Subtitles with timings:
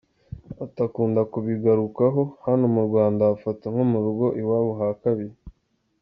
[0.63, 5.35] Ati “Akunda kubigarukaho, hano mu Rwanda ahafata nko mu rugo iwabo ha kabiri.